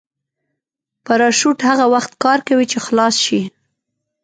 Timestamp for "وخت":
1.93-2.11